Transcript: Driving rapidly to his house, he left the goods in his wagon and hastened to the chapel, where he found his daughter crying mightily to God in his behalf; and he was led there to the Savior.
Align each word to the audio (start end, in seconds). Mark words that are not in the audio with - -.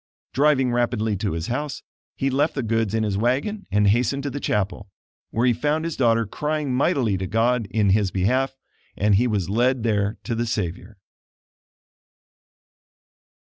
Driving 0.33 0.71
rapidly 0.71 1.15
to 1.17 1.33
his 1.33 1.45
house, 1.45 1.83
he 2.15 2.31
left 2.31 2.55
the 2.55 2.63
goods 2.63 2.95
in 2.95 3.03
his 3.03 3.19
wagon 3.19 3.67
and 3.69 3.85
hastened 3.85 4.23
to 4.23 4.31
the 4.31 4.39
chapel, 4.39 4.89
where 5.29 5.45
he 5.45 5.53
found 5.53 5.85
his 5.85 5.95
daughter 5.95 6.25
crying 6.25 6.73
mightily 6.73 7.19
to 7.19 7.27
God 7.27 7.67
in 7.69 7.91
his 7.91 8.09
behalf; 8.09 8.57
and 8.97 9.13
he 9.13 9.27
was 9.27 9.47
led 9.47 9.83
there 9.83 10.17
to 10.23 10.33
the 10.33 10.47
Savior. 10.47 10.97